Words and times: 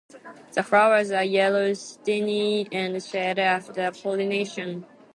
The 0.53 0.63
flowers 0.63 1.11
are 1.11 1.23
yellow, 1.23 1.75
satiny, 1.75 2.67
and 2.71 3.03
shed 3.03 3.37
after 3.37 3.91
pollination. 3.91 4.87